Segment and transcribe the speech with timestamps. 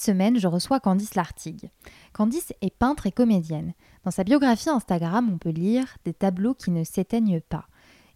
[0.00, 1.68] Cette semaine, je reçois Candice Lartigue.
[2.14, 3.74] Candice est peintre et comédienne.
[4.02, 7.66] Dans sa biographie Instagram, on peut lire des tableaux qui ne s'éteignent pas.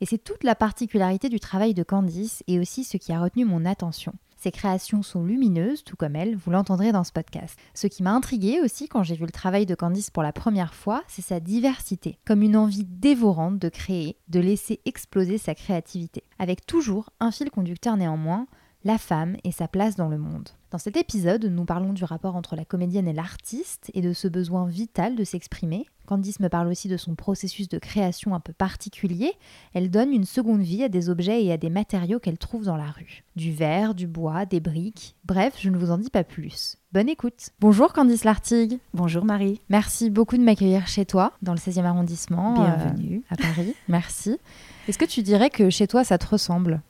[0.00, 3.44] Et c'est toute la particularité du travail de Candice et aussi ce qui a retenu
[3.44, 4.14] mon attention.
[4.38, 7.58] Ses créations sont lumineuses, tout comme elle, vous l'entendrez dans ce podcast.
[7.74, 10.72] Ce qui m'a intriguée aussi quand j'ai vu le travail de Candice pour la première
[10.72, 16.22] fois, c'est sa diversité, comme une envie dévorante de créer, de laisser exploser sa créativité,
[16.38, 18.46] avec toujours un fil conducteur néanmoins,
[18.84, 20.48] la femme et sa place dans le monde.
[20.74, 24.26] Dans cet épisode, nous parlons du rapport entre la comédienne et l'artiste et de ce
[24.26, 25.86] besoin vital de s'exprimer.
[26.04, 29.34] Candice me parle aussi de son processus de création un peu particulier.
[29.72, 32.76] Elle donne une seconde vie à des objets et à des matériaux qu'elle trouve dans
[32.76, 33.22] la rue.
[33.36, 35.14] Du verre, du bois, des briques.
[35.24, 36.76] Bref, je ne vous en dis pas plus.
[36.90, 37.50] Bonne écoute.
[37.60, 38.80] Bonjour Candice Lartigue.
[38.94, 39.60] Bonjour Marie.
[39.68, 42.54] Merci beaucoup de m'accueillir chez toi, dans le 16e arrondissement.
[42.54, 43.22] Bienvenue.
[43.30, 43.76] Euh, à Paris.
[43.88, 44.40] Merci.
[44.88, 46.82] Est-ce que tu dirais que chez toi, ça te ressemble?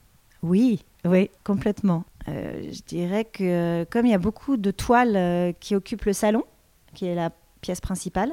[0.42, 2.04] Oui, oui, complètement.
[2.28, 6.12] Euh, je dirais que comme il y a beaucoup de toiles euh, qui occupent le
[6.12, 6.44] salon,
[6.94, 8.32] qui est la pièce principale,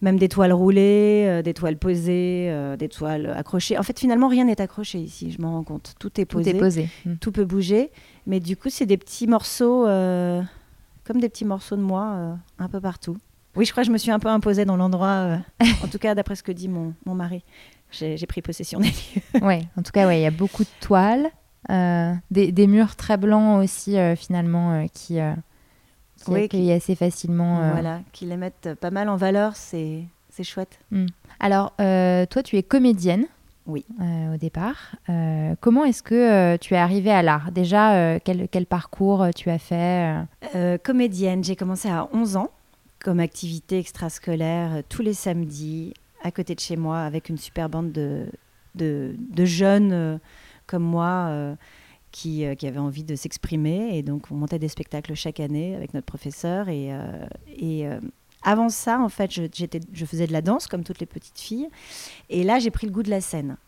[0.00, 3.78] même des toiles roulées, euh, des toiles posées, des toiles accrochées.
[3.78, 5.94] En fait, finalement, rien n'est accroché ici, je m'en rends compte.
[5.98, 6.50] Tout est posé.
[6.50, 6.88] Tout est posé.
[7.04, 7.16] Hmm.
[7.16, 7.90] Tout peut bouger.
[8.26, 12.80] Mais du coup, c'est des petits morceaux, comme des petits morceaux de moi, un peu
[12.80, 13.16] partout.
[13.54, 15.38] Oui, je crois que je me suis un peu imposée dans l'endroit,
[15.82, 17.44] en tout cas d'après ce que dit mon, mon mari.
[17.90, 19.22] J'ai pris possession des lieux.
[19.42, 21.30] oui, en tout cas, ouais, il y a beaucoup de toiles.
[21.70, 25.18] Euh, des, murs très blancs aussi, euh, finalement, euh, qui,
[26.16, 27.70] qui accueillent assez facilement.
[27.72, 30.06] Voilà, qui les mettent pas mal en valeur, c'est
[30.42, 30.78] chouette.
[30.90, 31.06] Hmm.
[31.40, 33.26] Alors, toi, tu es comédienne.
[33.64, 33.84] Oui.
[34.00, 34.96] au départ.
[35.60, 37.52] comment est-ce que tu es arrivée à l'art?
[37.52, 40.16] Déjà, quel, quel, parcours tu as fait
[40.82, 42.50] Comédienne, j'ai commencé à 11 ans
[43.04, 47.92] comme activité extrascolaire tous les samedis à côté de chez moi avec une super bande
[47.92, 48.26] de,
[48.74, 50.18] de, de jeunes
[50.72, 51.54] comme moi euh,
[52.12, 53.90] qui, euh, qui, avaient envie de s'exprimer.
[53.92, 56.70] Et donc, on montait des spectacles chaque année avec notre professeur.
[56.70, 57.84] Et, euh, et
[58.42, 59.42] avant ça, en fait, je,
[59.92, 61.68] je faisais de la danse comme toutes les petites filles.
[62.30, 63.58] Et là, j'ai pris le goût de la scène.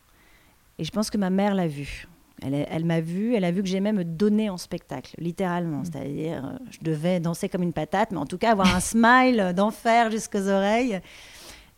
[0.79, 2.09] Et je pense que ma mère l'a vu.
[2.43, 5.81] Elle, elle m'a vu, elle a vu que j'aimais me donner en spectacle, littéralement.
[5.81, 5.85] Mmh.
[5.85, 10.11] C'est-à-dire, je devais danser comme une patate, mais en tout cas avoir un smile d'enfer
[10.11, 11.01] jusqu'aux oreilles,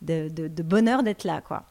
[0.01, 1.65] de, de, de bonheur d'être là, quoi.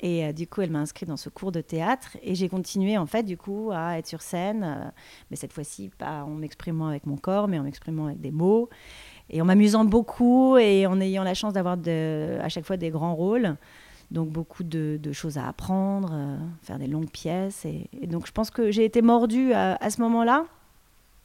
[0.00, 2.98] Et euh, du coup, elle m'a inscrit dans ce cours de théâtre et j'ai continué
[2.98, 4.90] en fait du coup à être sur scène, euh,
[5.30, 8.68] mais cette fois-ci pas en m'exprimant avec mon corps, mais en m'exprimant avec des mots
[9.30, 13.14] et en m'amusant beaucoup et en ayant la chance d'avoir à chaque fois des grands
[13.14, 13.56] rôles.
[14.12, 17.64] Donc beaucoup de, choses à apprendre, euh, faire des longues pièces.
[17.64, 20.44] Et, donc je pense que j'ai été mordue à ce moment-là,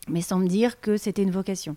[0.08, 1.76] mais sans me dire que c'était une vocation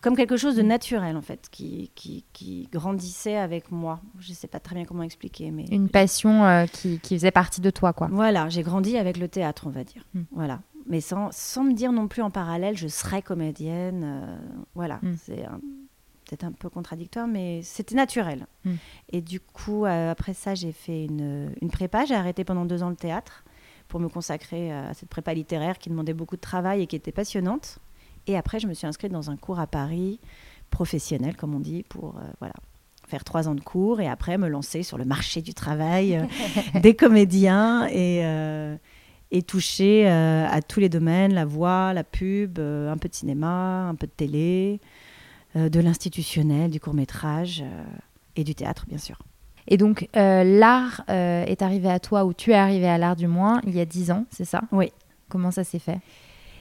[0.00, 0.66] comme quelque chose de mm.
[0.66, 4.00] naturel en fait, qui, qui, grandissait avec moi.
[4.18, 7.60] Je ne sais pas très bien comment expliquer, mais une passion euh, qui, faisait partie
[7.60, 8.08] de toi, quoi.
[8.10, 10.04] Voilà, j'ai grandi avec le théâtre, on va dire.
[10.14, 10.22] Mm.
[10.32, 14.02] Voilà, mais sans, sans, me dire non plus en parallèle, je serais comédienne.
[14.04, 14.36] Euh,
[14.74, 15.14] voilà, mm.
[15.24, 15.46] c'est
[16.26, 18.46] peut-être un peu contradictoire, mais c'était naturel.
[19.10, 22.04] Et du coup, euh, après ça, j'ai fait une, une prépa.
[22.04, 23.44] J'ai arrêté pendant deux ans le théâtre
[23.88, 27.12] pour me consacrer à cette prépa littéraire qui demandait beaucoup de travail et qui était
[27.12, 27.80] passionnante.
[28.28, 30.20] Et après, je me suis inscrite dans un cours à Paris,
[30.70, 32.52] professionnel, comme on dit, pour euh, voilà,
[33.08, 36.24] faire trois ans de cours et après me lancer sur le marché du travail euh,
[36.80, 38.76] des comédiens et, euh,
[39.30, 43.94] et toucher à tous les domaines, la voix, la pub, un peu de cinéma, un
[43.94, 44.80] peu de télé,
[45.54, 47.64] de l'institutionnel, du court métrage
[48.36, 49.18] et du théâtre, bien sûr.
[49.66, 53.60] Et donc, l'art est arrivé à toi, ou tu es arrivé à l'art du moins,
[53.66, 54.62] il y a dix ans, c'est ça?
[54.72, 54.92] Oui.
[55.28, 56.00] Comment ça s'est fait?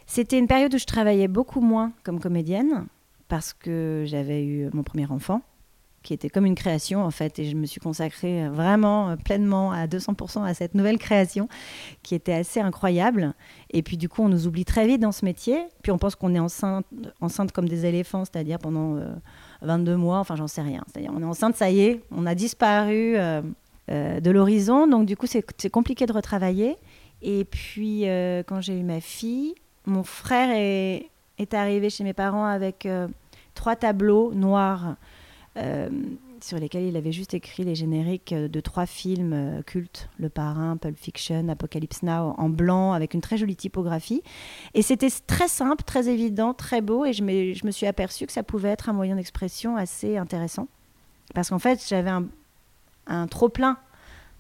[0.07, 2.88] C'était une période où je travaillais beaucoup moins comme comédienne
[3.27, 5.42] parce que j'avais eu mon premier enfant
[6.07, 9.74] qui était comme une création en fait et je me suis consacrée vraiment euh, pleinement
[9.74, 11.50] à 200% à cette nouvelle création
[12.01, 13.33] qui était assez incroyable.
[13.71, 15.57] Et puis du coup on nous oublie très vite dans ce métier.
[15.81, 18.98] Puis on pense qu'on est enceinte, comme des éléphants c'est-à-dire pendant
[19.63, 20.81] 22 euh, mois enfin j'en sais rien.
[20.88, 23.42] C'est-à-dire on est enceinte ça y est on a disparu euh,
[23.89, 24.88] de l'horizon.
[24.88, 26.77] Donc du coup c'est compliqué de retravailler.
[27.21, 28.03] Et puis
[28.48, 29.56] quand j'ai eu ma fille
[29.88, 31.10] mon frère est,
[31.54, 33.07] arrivé chez mes parents avec euh,
[33.56, 34.95] trois tableaux noirs
[35.56, 35.89] euh,
[36.42, 40.78] sur lesquels il avait juste écrit les génériques de trois films euh, cultes, Le Parrain,
[40.78, 44.22] Pulp Fiction, Apocalypse Now, en blanc, avec une très jolie typographie.
[44.74, 48.44] Et c'était très simple, très évident, très beau, et je, me suis aperçue que ça
[48.44, 50.68] pouvait être un moyen d'expression assez intéressant.
[51.34, 52.12] Parce qu'en fait, j'avais
[53.07, 53.78] un, trop-plein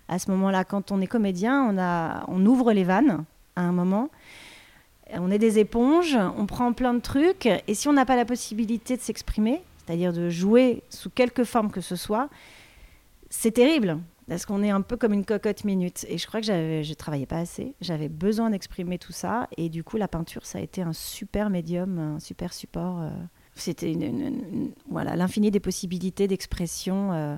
[0.09, 0.65] à ce moment-là.
[0.65, 3.23] Quand on est comédien, on, on ouvre les vannes
[3.55, 4.09] à un moment.
[5.13, 8.25] On est des éponges, on prend plein de trucs, et si on n'a pas la
[8.25, 12.29] possibilité de s'exprimer, c'est-à-dire de jouer sous quelque forme que ce soit,
[13.29, 13.99] c'est terrible.
[14.27, 16.05] Parce qu'on est un peu comme une cocotte minute.
[16.09, 17.73] Et je crois que je travaillais pas assez.
[17.79, 19.47] J'avais besoin d'exprimer tout ça.
[19.55, 23.01] Et du coup, la peinture, ça a été un super médium, un super support.
[23.01, 23.09] Euh.
[23.55, 23.95] C'était
[24.89, 27.37] voilà l'infini des possibilités d'expression euh,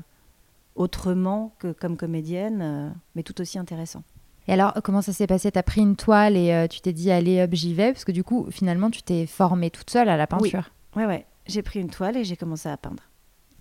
[0.75, 4.03] autrement que comme comédienne, euh, mais tout aussi intéressant.
[4.49, 5.51] Et alors, comment ça s'est passé?
[5.51, 7.93] Tu as pris une toile et tu t'es dit, allez hop, j'y vais?
[7.93, 10.71] Parce que du coup, finalement, tu t'es formée toute seule à la peinture.
[10.95, 13.03] Oui, ouais, ouais j'ai pris une toile et j'ai commencé à peindre.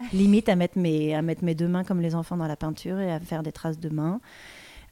[0.13, 3.01] Limite à mettre, mes, à mettre mes deux mains comme les enfants dans la peinture
[3.01, 4.21] et à faire des traces de mains.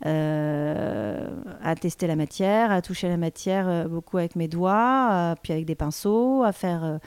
[0.05, 1.31] Euh,
[1.63, 5.55] à tester la matière, à toucher la matière euh, beaucoup avec mes doigts, euh, puis
[5.55, 6.99] avec des pinceaux, à faire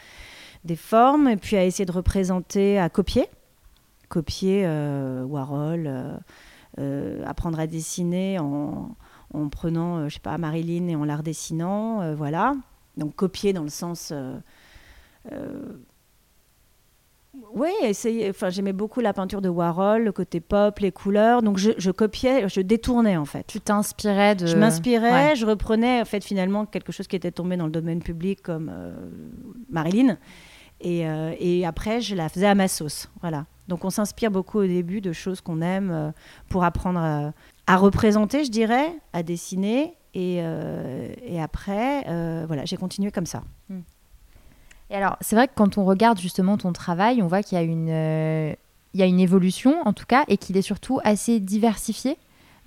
[0.63, 3.27] des formes, et puis à essayer de représenter, à copier.
[4.07, 4.65] Copier
[5.27, 6.19] Warhol,
[6.77, 8.95] apprendre à dessiner en,
[9.33, 12.55] en prenant, je sais pas, Marilyn et en la redessinant, voilà.
[12.97, 14.13] Donc copier dans le sens
[15.31, 15.73] euh,
[17.53, 17.71] oui,
[18.29, 21.41] Enfin, j'aimais beaucoup la peinture de Warhol, le côté pop, les couleurs.
[21.43, 23.45] Donc, je, copiais, je détournais en fait.
[23.47, 24.47] Tu t'inspirais de.
[24.47, 28.01] Je m'inspirais, je reprenais en fait finalement quelque chose qui était tombé dans le domaine
[28.01, 28.93] public comme euh,
[29.69, 30.17] Marilyn.
[30.81, 33.09] Et, euh, et, après, je la faisais à ma sauce.
[33.21, 33.45] Voilà.
[33.67, 36.13] Donc, on s'inspire beaucoup au début de choses qu'on aime
[36.47, 37.33] pour apprendre
[37.67, 39.93] à, représenter, je dirais, à dessiner.
[40.15, 42.03] Et, et après,
[42.47, 43.43] voilà, j'ai continué comme ça.
[43.69, 43.81] Hmm.
[44.89, 47.61] Et alors, c'est vrai que quand on regarde justement ton travail, on voit qu'il y
[47.61, 48.53] a une, euh,
[48.93, 52.17] il y a une évolution en tout cas, et qu'il est surtout assez diversifié.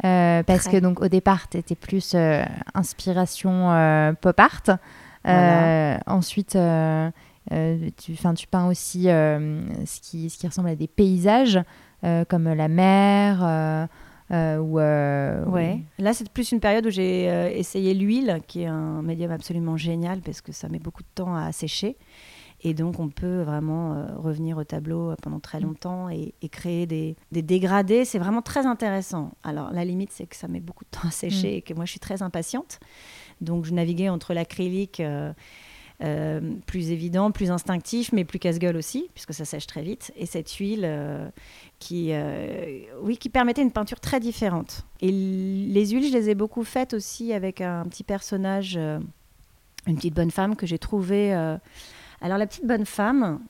[0.05, 2.43] Euh, parce que donc au départ, tu étais plus euh,
[2.75, 4.79] inspiration pop art.
[6.07, 6.57] Ensuite,
[7.97, 11.61] tu, tu peins aussi ce, qui, ce qui ressemble à des paysages,
[12.29, 13.89] comme la mer.
[14.31, 15.81] ou, ouais.
[15.99, 20.21] Là, c'est plus une période où j'ai essayé l'huile, qui est un médium absolument génial
[20.21, 21.97] parce que ça met beaucoup de temps à sécher.
[22.65, 25.65] Et donc, on peut vraiment euh, revenir au tableau euh, pendant très mm.
[25.65, 28.05] longtemps et, créer des, dégradés.
[28.05, 29.33] C'est vraiment très intéressant.
[29.43, 31.57] Alors, la limite, c'est que ça met beaucoup de temps à sécher mm.
[31.57, 32.79] et que moi, je suis très impatiente.
[33.41, 35.03] Donc, je naviguais entre l'acrylique.
[36.03, 40.13] Euh, plus évident, plus instinctif, mais plus casse-gueule aussi, puisque ça sèche très vite.
[40.17, 40.89] Et cette huile
[41.79, 42.13] qui,
[43.03, 44.85] oui, qui permettait une peinture très différente.
[45.01, 50.15] Et les huiles, je les ai beaucoup faites aussi avec un petit personnage, une petite
[50.15, 51.33] bonne femme que j'ai trouvée
[52.23, 53.41] alors la petite bonne femme,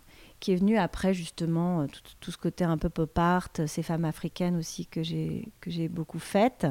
[0.41, 1.87] qui est venue après justement euh,
[2.21, 5.89] tout, ce côté un peu pop art, ces femmes africaines aussi que j'ai que j'ai
[5.89, 6.67] beaucoup faites.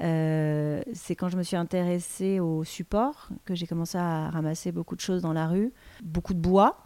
[0.00, 4.94] Euh, c'est quand je me suis intéressée au support que j'ai commencé à ramasser beaucoup
[4.94, 5.72] de choses dans la rue,
[6.02, 6.78] beaucoup de bois.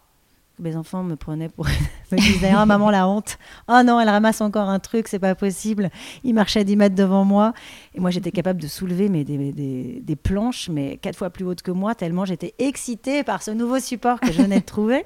[0.58, 1.66] Mes enfants me prenaient pour
[2.12, 3.38] me disaient ah maman la honte.
[3.68, 5.90] Oh non elle ramasse encore un truc c'est pas possible.
[6.24, 7.52] Il marchait à 10 mètres devant moi
[7.94, 11.70] et moi j'étais capable de soulever mais des, planches mais quatre fois plus hautes que
[11.70, 15.04] moi tellement j'étais excitée par ce nouveau support que je venais de trouver.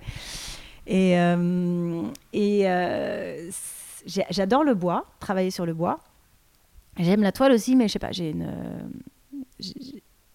[0.89, 2.03] Et, euh,
[2.35, 3.51] euh,
[4.31, 6.01] j'adore le bois travailler sur le bois
[6.99, 8.47] j'aime la toile aussi mais je sais pas j'ai une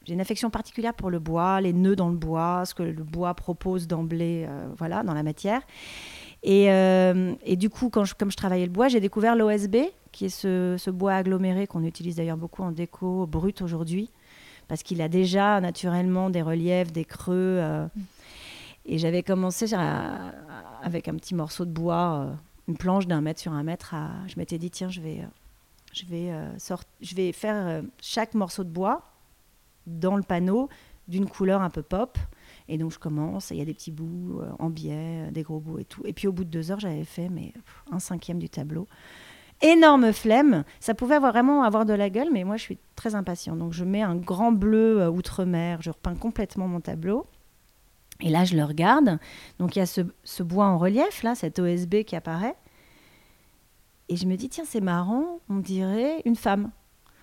[0.05, 3.03] j'ai une affection particulière pour le bois, les nœuds dans le bois, ce que le
[3.03, 5.61] bois propose d'emblée, euh, voilà, dans la matière.
[6.43, 9.77] Et, euh, et, du coup, quand je, comme je travaillais le bois, j'ai découvert l'OSB,
[10.11, 14.09] qui est ce, ce bois aggloméré qu'on utilise d'ailleurs beaucoup en déco brut aujourd'hui,
[14.67, 17.59] parce qu'il a déjà naturellement des reliefs, des creux.
[17.59, 17.85] Euh.
[18.87, 19.71] et j'avais commencé
[20.81, 22.31] avec un petit morceau de bois,
[22.67, 23.93] une planche d'un mètre sur un mètre.
[24.25, 25.21] Je m'étais dit, tiens, je vais,
[25.93, 26.31] je vais,
[27.01, 29.03] je vais faire chaque morceau de bois
[29.87, 30.69] dans le panneau
[31.07, 32.17] d'une couleur un peu pop.
[32.67, 35.43] Et donc je commence, il y a des petits bouts euh, en biais, euh, des
[35.43, 36.01] gros bouts et tout.
[36.05, 37.53] Et puis au bout de deux heures, j'avais fait mais,
[37.91, 38.87] un cinquième du tableau.
[39.61, 43.55] Énorme flemme, ça pouvait vraiment avoir de la gueule, mais moi je suis très impatient.
[43.55, 47.25] Donc je mets un grand bleu euh, outre-mer, je repeins complètement mon tableau.
[48.21, 49.19] Et là je le regarde,
[49.59, 52.55] donc il y a ce, ce bois en relief, là, cet OSB qui apparaît.
[54.11, 56.71] Et je me dis, tiens, c'est marrant, on dirait une femme.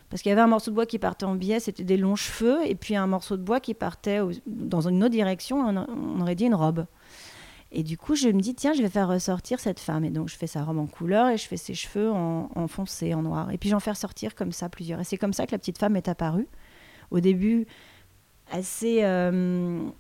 [0.09, 2.17] Parce qu'il y avait un morceau de bois qui partait en biais, c'était des longs
[2.17, 6.35] cheveux, et puis un morceau de bois qui partait dans une autre direction, on, aurait
[6.35, 6.87] dit une robe.
[7.73, 10.03] Et du coup, je me dis, tiens, je vais faire ressortir cette femme.
[10.07, 13.13] Et donc, je fais sa robe en couleur et je fais ses cheveux en, foncé,
[13.13, 13.51] en noir.
[13.51, 14.99] Et puis, j'en fais ressortir comme ça plusieurs.
[14.99, 16.49] Et c'est comme ça que la petite femme est apparue.
[17.11, 17.67] Au début,
[18.51, 19.91] assez, euh,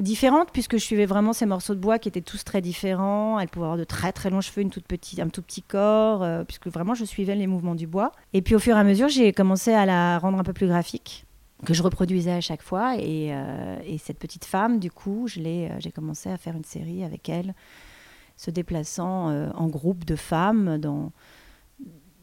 [0.00, 3.38] différentes puisque je suivais vraiment ces morceaux de bois qui étaient tous très différents.
[3.38, 6.22] Elle pouvait avoir de très très longs cheveux, une toute petite, un tout petit corps,
[6.22, 8.12] euh, puisque vraiment je suivais les mouvements du bois.
[8.32, 10.66] Et puis au fur et à mesure, j'ai commencé à la rendre un peu plus
[10.66, 11.26] graphique,
[11.64, 12.96] que je reproduisais à chaque fois.
[12.96, 17.04] Et, euh, et cette petite femme, du coup, euh, j'ai commencé à faire une série
[17.04, 17.54] avec elle,
[18.36, 21.12] se déplaçant en groupe de femmes dans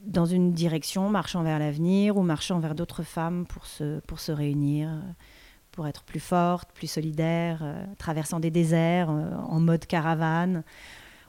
[0.06, 4.32] dans une direction, marchant vers l'avenir ou marchant vers d'autres femmes pour se, pour se
[4.32, 5.02] réunir
[5.76, 10.64] pour être plus forte, plus solidaire, euh, traversant des déserts euh, en mode caravane,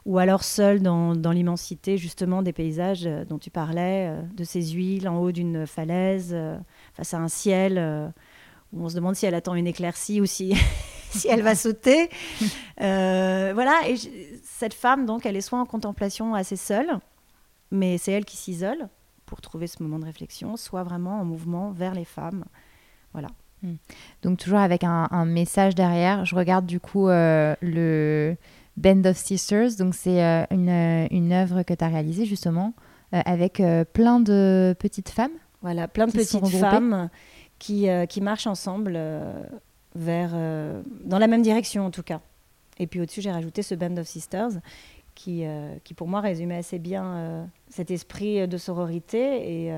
[0.07, 5.09] ou alors seule dans, l'immensité justement des paysages euh, dont tu parlais, de ces huiles
[5.09, 6.35] en haut d'une falaise,
[6.95, 8.13] face à un ciel
[8.73, 10.55] où on se demande si elle attend une éclaircie ou si,
[11.11, 12.09] si elle va sauter.
[12.79, 13.97] voilà, et
[14.45, 17.01] cette femme, donc, elle est soit en contemplation assez seule,
[17.73, 18.89] mais c'est elle qui s'isole
[19.27, 22.45] pour trouver ce moment de réflexion, soit vraiment en mouvement vers les femmes.
[23.13, 23.29] Voilà.
[23.63, 23.75] Hmm.
[24.23, 26.25] Donc toujours avec un, message derrière.
[26.25, 28.37] Je regarde du coup euh, le
[28.77, 29.77] Band of Sisters.
[29.79, 32.75] Donc c'est euh, une, euh, une, œuvre que tu as réalisée justement
[33.13, 35.31] avec plein de petites femmes.
[35.63, 37.09] Voilà, plein de petites femmes
[37.59, 38.99] qui, qui marchent ensemble
[39.95, 40.35] vers,
[41.05, 42.21] dans la même direction en tout cas.
[42.79, 44.51] Et puis au-dessus, j'ai rajouté ce Band of Sisters
[45.15, 45.45] qui,
[45.85, 49.73] qui pour moi résumait assez bien cet esprit de sororité et,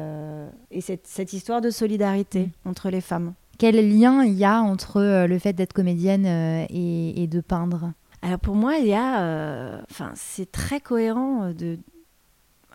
[0.71, 2.71] et cette, cette, histoire de solidarité hmm.
[2.71, 3.35] entre les femmes.
[3.59, 7.93] Quel lien il y a entre euh, le fait d'être comédienne euh, et, de peindre?
[8.23, 11.53] Alors pour moi, il y a, euh, enfin, c'est très cohérent.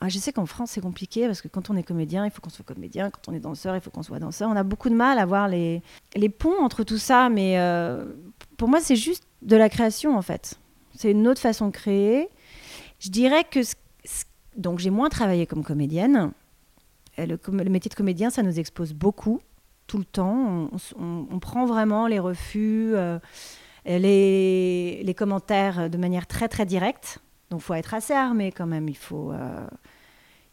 [0.01, 2.41] Ah, je sais qu'en France c'est compliqué parce que quand on est comédien, il faut
[2.41, 3.09] qu'on soit comédien.
[3.09, 4.49] Quand on est danseur, il faut qu'on soit danseur.
[4.49, 5.81] On a beaucoup de mal à voir les,
[6.17, 7.57] les ponts entre tout ça, mais
[8.57, 10.59] pour moi c'est juste de la création en fait.
[10.95, 12.27] C'est une autre façon de créer.
[12.99, 13.61] Je dirais que
[14.57, 16.31] donc j'ai moins travaillé comme comédienne.
[17.17, 19.39] Le métier de comédien, ça nous expose beaucoup
[19.93, 20.71] tout le temps.
[20.97, 23.19] On, prend vraiment les refus, euh,
[23.85, 27.19] les, commentaires de manière très très directe.
[27.51, 28.89] Donc il faut être assez armé quand même.
[28.89, 29.67] Il faut, euh,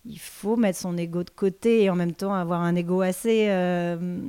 [0.04, 3.47] il faut mettre son ego de côté et en même temps avoir un ego assez,
[3.49, 4.20] euh,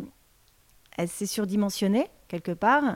[0.97, 2.95] assez surdimensionné quelque part.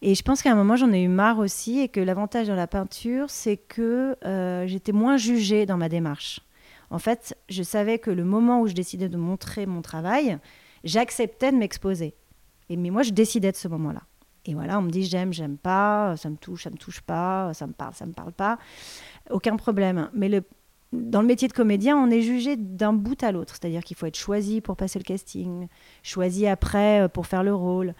[0.00, 2.54] Et je pense qu'à un moment, j'en ai eu marre aussi et que l'avantage dans
[2.54, 4.16] la peinture, c'est que
[4.66, 6.40] j'étais moins jugée dans ma démarche.
[6.88, 10.38] En fait, je savais que le moment où je décidais de montrer mon travail,
[10.84, 12.14] j'acceptais de m'exposer.
[12.68, 14.02] Et mais moi, je décidais de ce moment-là.
[14.46, 17.52] Et voilà, on me dit j'aime, j'aime pas, ça me touche, ça me touche pas,
[17.54, 18.58] ça me parle, ça me parle pas.
[19.30, 20.10] Aucun problème.
[20.12, 20.42] Mais le,
[20.92, 23.54] dans le métier de comédien, on est jugé d'un bout à l'autre.
[23.54, 25.68] C'est-à-dire qu'il faut être choisi pour passer le casting,
[26.02, 27.94] choisi après euh, pour faire le rôle.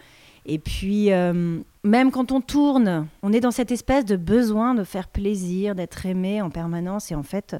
[0.45, 4.83] Et puis, euh, même quand on tourne, on est dans cette espèce de besoin de
[4.83, 7.11] faire plaisir, d'être aimé en permanence.
[7.11, 7.55] Et en fait,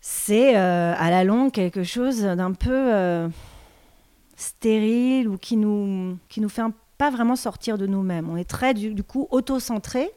[0.00, 3.28] c'est euh, à la longue quelque chose d'un peu
[4.38, 6.62] stérile ou qui nous, qui nous fait
[6.96, 8.30] pas vraiment sortir de nous-mêmes.
[8.30, 10.10] On est très, du, coup, auto-centré.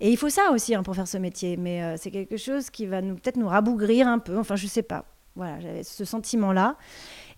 [0.00, 1.56] Et il faut ça aussi hein, pour faire ce métier.
[1.56, 4.38] Mais euh, c'est quelque chose qui va peut-être nous rabougrir un peu.
[4.38, 5.04] Enfin, je sais pas.
[5.36, 6.76] Voilà, j'avais ce sentiment-là.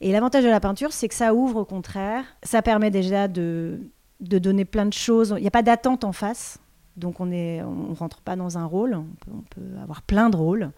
[0.00, 2.24] Et l'avantage de la peinture, c'est que ça ouvre au contraire.
[2.42, 3.80] Ça permet déjà de,
[4.20, 5.34] de donner plein de choses.
[5.36, 6.58] Il n'y a pas d'attente en face.
[6.96, 8.94] Donc on ne on rentre pas dans un rôle.
[9.30, 10.72] On peut, avoir plein de rôles,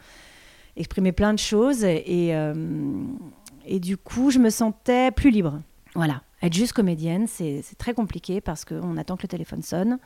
[0.77, 1.85] exprimer plein de choses.
[1.85, 2.55] Et, euh,
[3.69, 5.61] et du coup, je me sentais plus libre.
[5.95, 6.23] Voilà.
[6.43, 9.99] Être juste comédienne, c'est très compliqué parce qu'on attend que le téléphone sonne.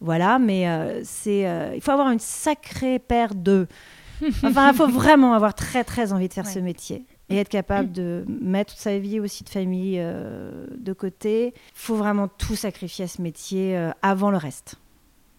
[0.00, 3.66] Voilà, mais euh, c'est, euh, il faut avoir une sacrée paire de.
[4.44, 7.92] Enfin, il faut vraiment avoir très très envie de faire ce métier et être capable
[7.92, 11.54] de mettre sa vie aussi de famille euh, de côté.
[11.56, 14.76] Il faut vraiment tout sacrifier à ce métier avant le reste.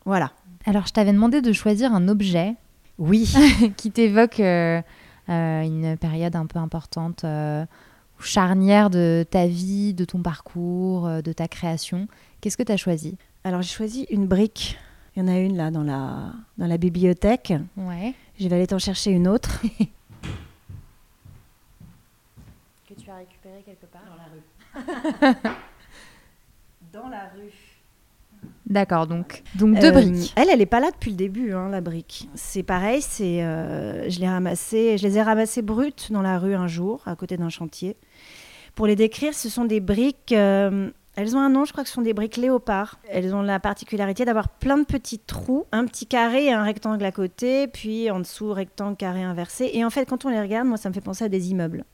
[0.05, 0.31] Voilà.
[0.65, 2.55] Alors, je t'avais demandé de choisir un objet.
[2.97, 3.31] Oui.
[3.77, 4.41] qui t'évoque
[5.27, 7.65] une période un peu importante, euh,
[8.19, 12.07] charnière de ta vie, de ton parcours, euh, de ta création.
[12.41, 13.17] Qu'est-ce que tu as choisi?
[13.43, 14.77] Alors j'ai choisi une brique.
[15.15, 17.53] Il y en a une là dans la, dans la bibliothèque.
[17.75, 18.13] Ouais.
[18.39, 19.62] Je vais aller t'en chercher une autre.
[22.88, 24.43] que tu as récupérée quelque part Dans la rue.
[26.93, 27.51] dans la rue.
[28.69, 30.33] D'accord, donc, donc deux euh, briques.
[30.36, 32.29] Elle, elle n'est pas là depuis le début, hein, la brique.
[32.36, 36.53] C'est pareil, c'est, euh, je, les ramassé, je les ai ramassées brutes dans la rue
[36.53, 37.95] un jour, à côté d'un chantier.
[38.75, 41.89] Pour les décrire, ce sont des briques, euh, elles ont un nom, je crois que
[41.89, 43.00] ce sont des briques léopard.
[43.09, 47.03] Elles ont la particularité d'avoir plein de petits trous, un petit carré et un rectangle
[47.05, 49.71] à côté, puis en dessous, rectangle, carré inversé.
[49.74, 51.86] Et en fait, quand on les regarde, moi, ça me fait penser à des immeubles.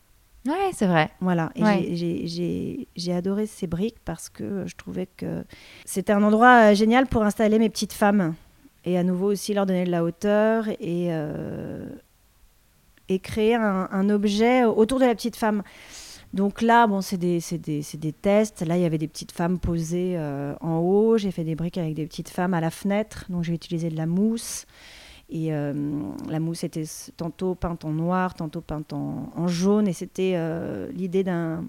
[0.45, 1.09] Ouais, c'est vrai.
[1.21, 1.51] Voilà.
[1.55, 5.43] Et j'ai adoré ces briques parce que je trouvais que
[5.85, 8.35] c'était un endroit euh, génial pour installer mes petites femmes.
[8.85, 11.87] Et à nouveau aussi leur donner de la hauteur et, euh,
[13.07, 15.63] et créer un, objet autour de la petite femme.
[16.33, 18.61] Donc là, bon, c'est des, des, des, tests.
[18.61, 21.17] Là, il y avait des petites femmes posées euh, en haut.
[21.17, 23.25] J'ai fait des briques avec des petites femmes à la fenêtre.
[23.29, 24.65] Donc j'ai utilisé de la mousse.
[25.29, 25.73] Et euh,
[26.29, 26.85] la mousse était
[27.17, 29.87] tantôt peinte en noir, tantôt peinte en, jaune.
[29.87, 31.63] Et c'était euh, l'idée d'un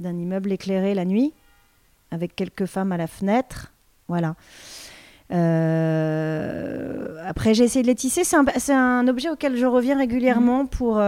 [0.00, 1.32] immeuble éclairé la nuit,
[2.10, 3.72] avec quelques femmes à la fenêtre.
[4.08, 4.36] Voilà.
[7.28, 8.24] après, j'ai essayé de les tisser.
[8.24, 8.46] C'est un,
[8.76, 10.68] un, objet auquel je reviens régulièrement mmh.
[10.68, 11.00] pour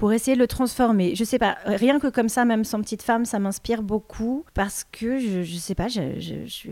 [0.00, 1.14] pour essayer de le transformer.
[1.14, 4.82] Je sais pas, rien que comme ça, même sans petite femme, ça m'inspire beaucoup parce
[4.90, 6.70] que je, je sais pas, je, je, je,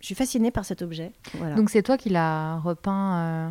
[0.00, 1.12] suis fascinée par cet objet.
[1.56, 3.50] Donc c'est toi qui l'as repeint euh,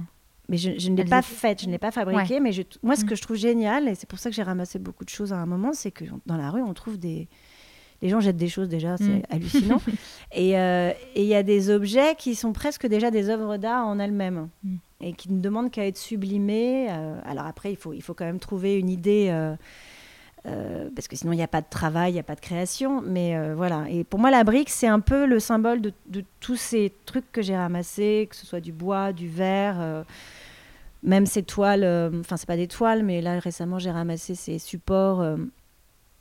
[0.49, 2.51] Mais je, ne l'ai pas faite, je ne l'ai pas fabriquée, mais
[2.83, 3.07] moi ce mm.
[3.07, 5.37] que je trouve génial, et c'est pour ça que j'ai ramassé beaucoup de choses à
[5.37, 7.27] un moment, c'est que dans la rue, on trouve des,
[8.01, 9.23] les gens jettent des choses déjà, c'est mm.
[9.29, 9.81] hallucinant.
[10.37, 13.99] Euh, et il y a des objets qui sont presque déjà des œuvres d'art en
[13.99, 14.75] elles-mêmes mm.
[14.99, 16.87] et qui ne demandent qu'à être sublimées.
[16.89, 19.27] Euh, alors après, il faut, il faut quand même trouver une idée.
[19.29, 19.55] Euh,
[20.95, 23.01] parce que sinon il n'y a pas de travail, il n'y a pas de création.
[23.01, 23.85] Mais voilà.
[23.89, 27.31] Et pour moi, la brique, c'est un peu le symbole de, de tous ces trucs
[27.31, 30.05] que j'ai ramassés, que ce soit du bois, du verre,
[31.03, 31.83] même ces toiles.
[32.19, 35.23] Enfin, c'est pas des toiles, mais là récemment, j'ai ramassé ces supports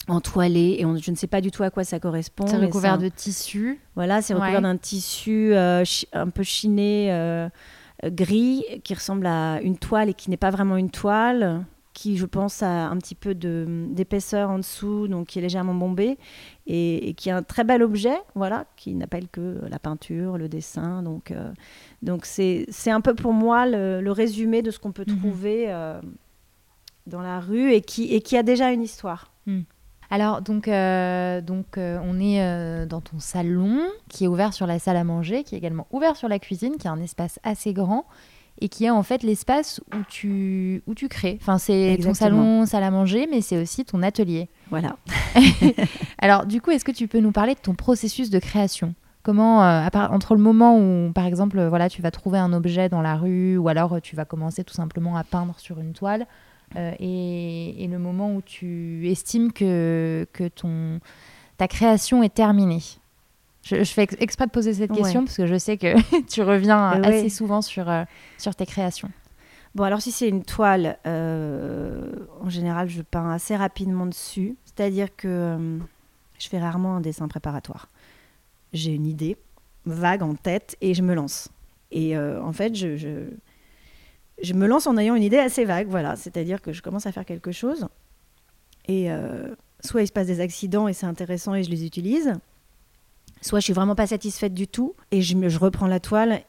[0.09, 2.47] entoilé et on, je ne sais pas du tout à quoi ça correspond.
[2.47, 3.81] C'est recouvert de tissu.
[3.95, 7.49] Voilà, c'est recouvert d'un tissu euh, un peu chiné euh,
[8.05, 11.65] gris qui ressemble à une toile et qui n'est pas vraiment une toile,
[11.95, 16.19] qui je pense a un petit peu d'épaisseur en dessous, donc qui est légèrement bombé
[16.67, 21.03] et, qui est un très bel objet, voilà, qui n'appelle que la peinture, le dessin.
[21.03, 21.51] Donc euh,
[22.03, 25.19] donc c'est un peu pour moi le, résumé de ce qu'on peut mhm.
[25.19, 25.73] trouver
[27.07, 29.33] dans la rue et qui, et qui a déjà une histoire.
[29.47, 29.63] Hmm.
[30.11, 34.67] Alors, donc, euh, donc euh, on est euh, dans ton salon qui est ouvert sur
[34.67, 37.41] la salle à manger, qui est également ouvert sur la cuisine, qui est un espace
[37.43, 38.05] assez grand
[38.61, 41.39] et qui est en fait l'espace où tu, où tu crées.
[41.41, 44.49] Enfin, c'est ton salon, salle à manger, mais c'est aussi ton atelier.
[44.71, 44.97] Voilà.
[46.19, 48.95] Alors, du coup, est-ce que tu peux nous parler de ton processus de création?
[49.23, 49.61] Comment,
[49.95, 53.57] entre le moment où, par exemple, voilà, tu vas trouver un objet dans la rue,
[53.57, 56.27] ou alors tu vas commencer tout simplement à peindre sur une toile,
[56.77, 61.01] euh, et, le moment où tu estimes que, que ton,
[61.57, 62.83] ta création est terminée?
[63.65, 65.97] Je, fais exprès de poser cette question parce que je sais que
[66.29, 68.05] tu reviens assez souvent sur, euh,
[68.39, 69.11] sur tes créations.
[69.75, 72.09] Bon, alors si c'est une toile, euh,
[72.41, 74.57] en général, je peins assez rapidement dessus.
[74.65, 75.79] C'est-à-dire que
[76.39, 77.89] je fais rarement un dessin préparatoire.
[78.73, 79.37] J'ai une idée
[79.87, 81.49] vague en tête et je me lance.
[81.91, 83.29] Et en fait, je,
[84.43, 86.17] je me lance en ayant une idée assez vague, voilà.
[86.17, 87.89] C'est-à-dire que je commence à faire quelque chose
[88.87, 92.35] et euh, soit il se passe des accidents et c'est intéressant et je les utilise,
[93.45, 96.41] soit je suis vraiment pas satisfaite du tout et je, je reprends la toile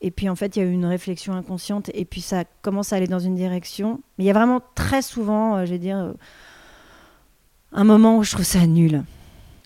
[0.00, 2.92] et puis en fait il y a eu une réflexion inconsciente et puis ça commence
[2.92, 4.00] à aller dans une direction.
[4.16, 6.12] Mais il y a vraiment très souvent, euh, je vais dire, euh,
[7.72, 9.02] un moment où je trouve ça nul.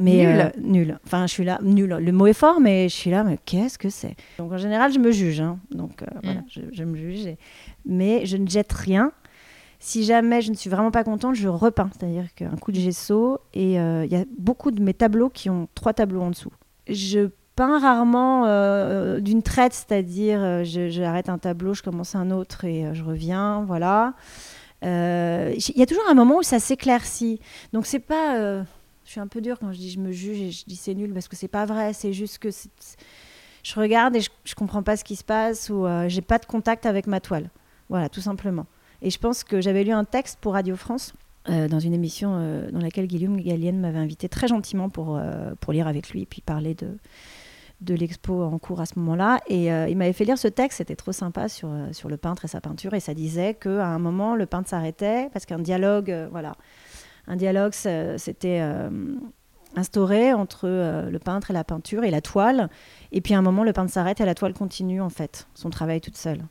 [0.01, 0.53] Mais nul.
[0.61, 0.99] nul.
[1.07, 1.91] Enfin, je suis là, nul.
[2.01, 4.17] Le mot est fort, mais je suis là, mais qu'est-ce que c'est?
[4.39, 5.41] Donc en général, je me juge.
[5.41, 5.59] Hein.
[5.71, 6.21] Donc mm.
[6.23, 7.37] voilà, je, me juge.
[7.87, 9.13] Mais je ne jette rien.
[9.85, 11.91] Si jamais je ne suis vraiment pas contente, je repeins.
[11.93, 13.39] C'est-à-dire qu'un coup de gesso.
[13.53, 16.53] Et il y a beaucoup de mes tableaux qui ont trois tableaux en dessous.
[16.89, 22.95] Je peins rarement euh, d'une traite, c'est-à-dire j'arrête un tableau, je commence un autre et
[22.95, 23.63] je reviens.
[23.67, 24.15] Voilà.
[24.83, 27.41] Il y a toujours un moment où ça s'éclaircit.
[27.75, 28.65] Donc c'est pas
[29.05, 30.95] je suis un peu dure quand je dis je me juge et je dis c'est
[30.95, 31.93] nul parce que c'est pas vrai.
[31.93, 32.49] C'est juste que
[33.63, 36.39] je regarde et je, je comprends pas ce qui se passe ou euh, j'ai pas
[36.39, 37.51] de contact avec ma toile.
[37.91, 38.67] Voilà, tout simplement.
[39.05, 41.13] Et je pense que j'avais lu un texte pour Radio France
[41.49, 45.21] euh, dans une émission euh, dans laquelle Guillaume Gallienne m'avait invité très gentiment pour,
[45.61, 46.89] pour lire avec lui et puis parler de,
[47.81, 49.41] de l'expo en cours à ce moment-là.
[49.47, 52.49] Et il m'avait fait lire ce texte, c'était trop sympa sur, sur le peintre et
[52.49, 52.95] sa peinture.
[52.95, 56.57] Et ça disait qu'à un moment, le peintre s'arrêtait parce qu'un dialogue, voilà
[57.27, 58.91] un dialogue s'était euh,
[59.77, 62.69] instauré entre euh, le peintre et la peinture et la toile.
[63.13, 65.71] Et puis à un moment, le peintre s'arrête et la toile continue en fait son
[65.71, 66.43] travail toute seule.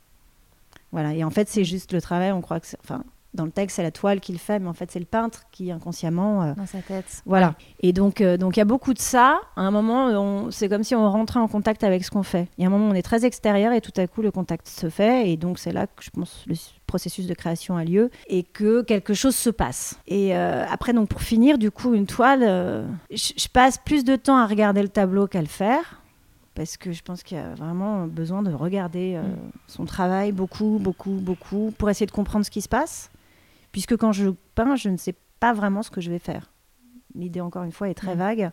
[0.93, 1.13] Voilà.
[1.13, 2.31] Et en fait, c'est juste le travail.
[2.31, 3.03] On croit que, enfin,
[3.33, 5.71] dans le texte, c'est la toile qu'il fait, mais en fait, c'est le peintre qui
[5.71, 6.43] inconsciemment.
[6.43, 7.23] Euh, dans sa tête.
[7.25, 7.55] Voilà.
[7.79, 9.41] Et donc, euh, donc il y a beaucoup de ça.
[9.55, 12.47] À un moment, c'est comme si on rentrait en contact avec ce qu'on fait.
[12.57, 14.67] Il y a un moment, on est très extérieur et tout à coup, le contact
[14.67, 15.31] se fait.
[15.31, 16.53] Et donc, c'est là que je pense le
[16.85, 19.99] processus de création a lieu et que quelque chose se passe.
[20.05, 24.37] Et euh, après, donc, pour finir, du coup, une toile, je passe plus de temps
[24.37, 26.02] à regarder le tableau qu'à le faire
[26.55, 29.35] parce que je pense qu'il y a vraiment besoin de regarder mm.
[29.67, 33.09] son travail beaucoup, beaucoup, beaucoup, pour essayer de comprendre ce qui se passe
[33.73, 36.49] puisque quand je peins, je ne sais pas vraiment ce que je vais faire.
[37.15, 38.19] L'idée, encore une fois, est très mm.
[38.19, 38.51] vague.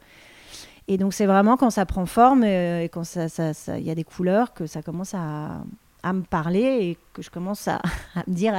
[0.88, 3.90] Et donc, c'est vraiment quand ça prend forme euh, et, quand il ça, ça, y
[3.90, 5.62] a des couleurs que ça commence à,
[6.02, 7.80] à me parler et que je commence à,
[8.26, 8.54] me dire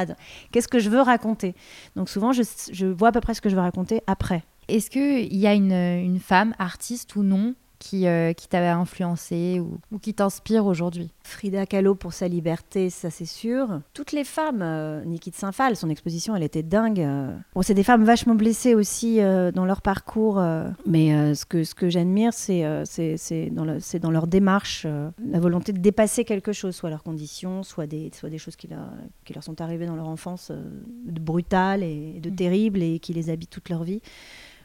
[0.51, 1.56] qu'est-ce que je veux raconter?
[1.97, 4.43] Donc, souvent, je, je, vois à peu près ce que je veux raconter après.
[4.69, 9.60] Est-ce qu'il y a une, une femme, artiste ou non, qui, euh, qui t'avait influencé
[9.60, 13.82] ou, ou qui t'inspire aujourd'hui Frida Kahlo pour sa liberté, ça c'est sûr.
[13.94, 17.02] Toutes les femmes, euh, Niki de Saint-Phal, son exposition, elle était dingue.
[17.02, 17.36] euh.
[17.56, 20.41] Bon, c'est des femmes vachement blessées aussi euh, dans leur parcours,
[20.86, 25.74] mais ce que, ce que j'admire, c'est c'est dans, le- dans leur démarche, la volonté
[25.74, 28.91] de dépasser quelque chose, soit leurs conditions, soit des, soit des choses qui, leur-
[29.26, 32.36] qui leur sont arrivées dans leur enfance, de brutales et de Mm.
[32.36, 34.02] terribles et qui les habitent toute leur vie.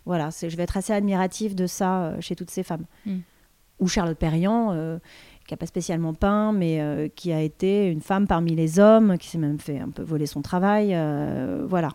[0.06, 2.84] Voilà, je vais être assez admirative de ça euh, chez toutes ces femmes.
[3.04, 3.16] Mm.
[3.80, 4.98] Ou Charlotte Perriand, euh,
[5.46, 9.18] qui n'a pas spécialement peint, mais euh, qui a été une femme parmi les hommes,
[9.18, 10.92] qui s'est même fait un peu voler son travail.
[10.94, 11.90] euh, voilà.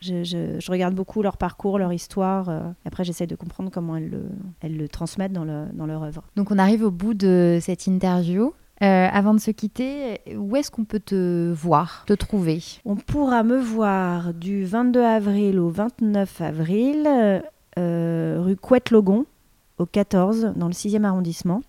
[0.00, 2.48] Je, je- je regarde beaucoup leur parcours, leur histoire.
[2.50, 4.22] euh, et après, j'essaie de comprendre comment elles le,
[4.60, 6.22] elles le transmettent dans, le- dans leur œuvre.
[6.36, 8.52] Donc on arrive au bout de cette interview.
[8.80, 12.60] Avant de se quitter, où est-ce qu'on peut te voir, te trouver?
[12.84, 17.42] On pourra me voir du 22 avril au 29 avril,
[17.76, 19.26] rue Couette-Logon,
[19.78, 21.62] au 14, dans le 6e arrondissement.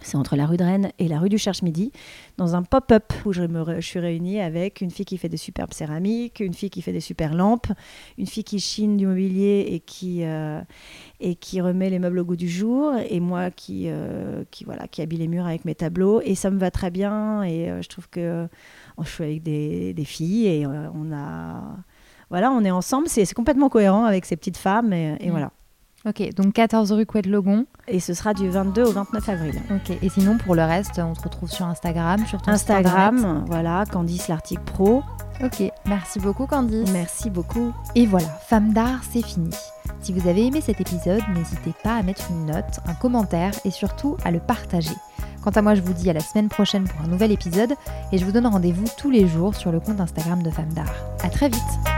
[0.00, 1.92] C'est entre la rue de Rennes et la rue du Cherche-Midi,
[2.36, 5.72] dans un pop-up où je, me suis réunie avec une fille qui fait des superbes
[5.72, 7.68] céramiques, une fille qui fait des super lampes,
[8.18, 10.60] une fille qui chine du mobilier et qui, euh,
[11.20, 14.88] et qui remet les meubles au goût du jour, et moi qui, euh, qui, voilà,
[14.88, 16.20] qui habille les murs avec mes tableaux.
[16.22, 18.48] Et ça me va très bien, et euh, je trouve que
[18.96, 21.76] oh, je suis avec des, filles, et euh, on a...
[22.32, 25.30] Voilà, on est ensemble, c'est complètement cohérent avec ces petites femmes, et, et Mm.
[25.30, 25.50] voilà.
[26.04, 27.64] Ok, donc 14 rue Couette-Logon.
[27.86, 29.54] Et ce sera du 22 au 29 avril.
[29.70, 32.50] Ok, et sinon pour le reste, on te retrouve sur Instagram, sur ton.
[32.50, 35.04] Instagram, voilà, Candice l'Arctique Pro.
[35.44, 36.90] Ok, merci beaucoup Candice.
[36.90, 37.72] Merci beaucoup.
[37.94, 39.50] Et voilà, Femme d'art, c'est fini.
[40.00, 43.70] Si vous avez aimé cet épisode, n'hésitez pas à mettre une note, un commentaire et
[43.70, 44.96] surtout à le partager.
[45.44, 47.74] Quant à moi, je vous dis à la semaine prochaine pour un nouvel épisode
[48.10, 50.92] et je vous donne rendez-vous tous les jours sur le compte Instagram de Femme d'art.
[51.22, 51.91] À très vite